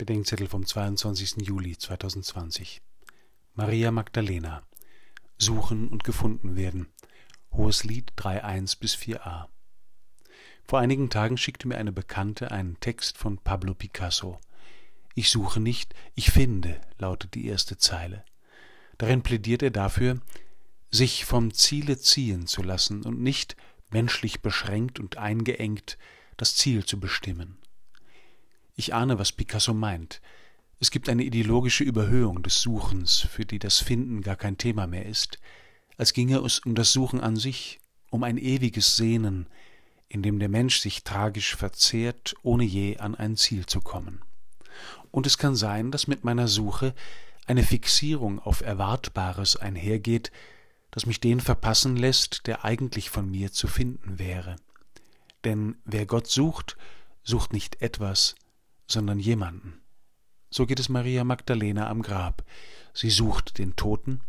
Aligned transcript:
Bedenkzettel 0.00 0.48
vom 0.48 0.64
22. 0.64 1.46
Juli 1.46 1.76
2020. 1.76 2.80
Maria 3.54 3.90
Magdalena. 3.90 4.62
Suchen 5.36 5.88
und 5.88 6.04
gefunden 6.04 6.56
werden. 6.56 6.88
Hohes 7.52 7.84
Lied 7.84 8.10
3.1 8.16 8.78
bis 8.80 8.94
4a. 8.94 9.48
Vor 10.64 10.78
einigen 10.78 11.10
Tagen 11.10 11.36
schickte 11.36 11.68
mir 11.68 11.76
eine 11.76 11.92
Bekannte 11.92 12.50
einen 12.50 12.80
Text 12.80 13.18
von 13.18 13.36
Pablo 13.36 13.74
Picasso. 13.74 14.40
Ich 15.14 15.28
suche 15.28 15.60
nicht, 15.60 15.94
ich 16.14 16.30
finde, 16.30 16.80
lautet 16.98 17.34
die 17.34 17.46
erste 17.46 17.76
Zeile. 17.76 18.24
Darin 18.96 19.20
plädiert 19.22 19.62
er 19.62 19.70
dafür, 19.70 20.22
sich 20.90 21.26
vom 21.26 21.52
Ziele 21.52 21.98
ziehen 21.98 22.46
zu 22.46 22.62
lassen 22.62 23.02
und 23.02 23.20
nicht, 23.20 23.54
menschlich 23.90 24.40
beschränkt 24.40 24.98
und 24.98 25.18
eingeengt, 25.18 25.98
das 26.38 26.56
Ziel 26.56 26.86
zu 26.86 26.98
bestimmen. 26.98 27.58
Ich 28.80 28.94
ahne, 28.94 29.18
was 29.18 29.32
Picasso 29.32 29.74
meint. 29.74 30.22
Es 30.78 30.90
gibt 30.90 31.10
eine 31.10 31.22
ideologische 31.22 31.84
Überhöhung 31.84 32.42
des 32.42 32.62
Suchens, 32.62 33.18
für 33.30 33.44
die 33.44 33.58
das 33.58 33.78
Finden 33.78 34.22
gar 34.22 34.36
kein 34.36 34.56
Thema 34.56 34.86
mehr 34.86 35.04
ist, 35.04 35.38
als 35.98 36.14
ginge 36.14 36.38
es 36.38 36.60
um 36.60 36.74
das 36.74 36.90
Suchen 36.94 37.20
an 37.20 37.36
sich, 37.36 37.78
um 38.08 38.24
ein 38.24 38.38
ewiges 38.38 38.96
Sehnen, 38.96 39.50
in 40.08 40.22
dem 40.22 40.38
der 40.38 40.48
Mensch 40.48 40.78
sich 40.78 41.04
tragisch 41.04 41.56
verzehrt, 41.56 42.34
ohne 42.42 42.64
je 42.64 42.96
an 42.96 43.14
ein 43.14 43.36
Ziel 43.36 43.66
zu 43.66 43.82
kommen. 43.82 44.22
Und 45.10 45.26
es 45.26 45.36
kann 45.36 45.56
sein, 45.56 45.90
dass 45.90 46.06
mit 46.06 46.24
meiner 46.24 46.48
Suche 46.48 46.94
eine 47.44 47.64
Fixierung 47.64 48.38
auf 48.38 48.62
Erwartbares 48.62 49.56
einhergeht, 49.56 50.32
das 50.90 51.04
mich 51.04 51.20
den 51.20 51.40
verpassen 51.40 51.98
lässt, 51.98 52.46
der 52.46 52.64
eigentlich 52.64 53.10
von 53.10 53.30
mir 53.30 53.52
zu 53.52 53.68
finden 53.68 54.18
wäre. 54.18 54.56
Denn 55.44 55.76
wer 55.84 56.06
Gott 56.06 56.28
sucht, 56.28 56.78
sucht 57.22 57.52
nicht 57.52 57.82
etwas, 57.82 58.36
sondern 58.90 59.18
jemanden. 59.18 59.80
So 60.50 60.66
geht 60.66 60.80
es 60.80 60.88
Maria 60.88 61.24
Magdalena 61.24 61.88
am 61.88 62.02
Grab. 62.02 62.44
Sie 62.92 63.10
sucht 63.10 63.58
den 63.58 63.76
Toten 63.76 64.20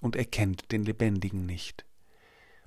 und 0.00 0.16
erkennt 0.16 0.70
den 0.70 0.84
Lebendigen 0.84 1.44
nicht. 1.44 1.84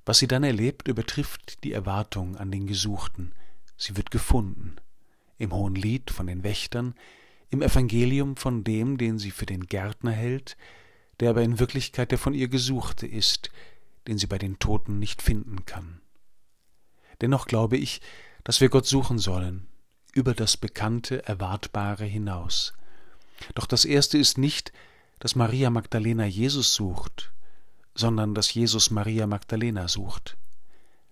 Was 0.05 0.19
sie 0.19 0.27
dann 0.27 0.43
erlebt, 0.43 0.87
übertrifft 0.87 1.63
die 1.63 1.71
Erwartung 1.71 2.35
an 2.35 2.51
den 2.51 2.67
Gesuchten. 2.67 3.33
Sie 3.77 3.95
wird 3.95 4.11
gefunden. 4.11 4.75
Im 5.37 5.53
Hohen 5.53 5.75
Lied 5.75 6.11
von 6.11 6.27
den 6.27 6.43
Wächtern, 6.43 6.95
im 7.49 7.61
Evangelium 7.61 8.35
von 8.35 8.63
dem, 8.63 8.97
den 8.97 9.17
sie 9.17 9.31
für 9.31 9.45
den 9.45 9.67
Gärtner 9.67 10.11
hält, 10.11 10.57
der 11.19 11.29
aber 11.29 11.41
in 11.41 11.59
Wirklichkeit 11.59 12.11
der 12.11 12.17
von 12.17 12.33
ihr 12.33 12.47
Gesuchte 12.47 13.07
ist, 13.07 13.49
den 14.07 14.17
sie 14.17 14.27
bei 14.27 14.37
den 14.37 14.59
Toten 14.59 14.99
nicht 14.99 15.21
finden 15.21 15.65
kann. 15.65 16.01
Dennoch 17.21 17.47
glaube 17.47 17.77
ich, 17.77 18.01
dass 18.43 18.61
wir 18.61 18.69
Gott 18.69 18.85
suchen 18.85 19.19
sollen, 19.19 19.67
über 20.13 20.33
das 20.33 20.57
Bekannte, 20.57 21.25
Erwartbare 21.27 22.05
hinaus. 22.05 22.73
Doch 23.55 23.65
das 23.65 23.85
Erste 23.85 24.17
ist 24.17 24.37
nicht, 24.37 24.71
dass 25.19 25.35
Maria 25.35 25.69
Magdalena 25.69 26.25
Jesus 26.25 26.73
sucht, 26.73 27.31
sondern 27.95 28.33
dass 28.33 28.53
Jesus 28.53 28.91
Maria 28.91 29.27
Magdalena 29.27 29.87
sucht. 29.87 30.37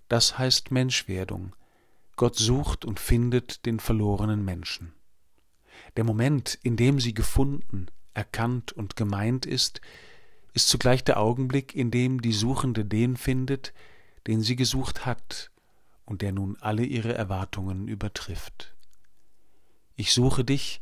Das 0.08 0.38
heißt 0.38 0.72
Menschwerdung. 0.72 1.56
Gott 2.16 2.36
sucht 2.36 2.86
und 2.86 3.00
findet 3.00 3.66
den 3.66 3.80
verlorenen 3.80 4.44
Menschen. 4.44 4.94
Der 5.98 6.04
Moment, 6.04 6.58
in 6.64 6.76
dem 6.76 7.00
sie 7.00 7.14
gefunden, 7.14 7.88
erkannt 8.14 8.72
und 8.72 8.96
gemeint 8.96 9.46
ist, 9.46 9.82
ist 10.54 10.70
zugleich 10.70 11.04
der 11.04 11.20
Augenblick, 11.20 11.76
in 11.76 11.92
dem 11.92 12.22
die 12.22 12.34
Suchende 12.34 12.84
den 12.86 13.18
findet, 13.18 13.74
den 14.26 14.42
sie 14.42 14.56
gesucht 14.56 15.06
hat 15.06 15.52
und 16.06 16.22
der 16.22 16.32
nun 16.32 16.58
alle 16.60 16.84
ihre 16.84 17.14
Erwartungen 17.14 17.88
übertrifft. 17.88 18.74
Ich 20.00 20.14
suche 20.14 20.46
dich 20.46 20.80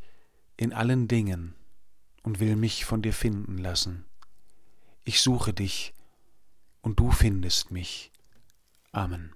in 0.57 0.73
allen 0.73 1.07
Dingen 1.07 1.55
und 2.21 2.41
will 2.41 2.57
mich 2.57 2.83
von 2.83 3.01
dir 3.01 3.13
finden 3.13 3.57
lassen. 3.57 4.03
Ich 5.05 5.21
suche 5.21 5.53
dich 5.53 5.93
und 6.81 6.99
du 6.99 7.11
findest 7.11 7.71
mich. 7.71 8.11
Amen. 8.91 9.33